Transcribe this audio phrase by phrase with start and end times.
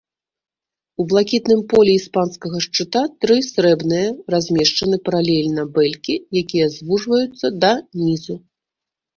[1.01, 7.73] У блакітным полі іспанскага шчыта тры срэбныя размешчаны паралельна бэлькі, якія звужваюцца да
[8.05, 8.33] нізу.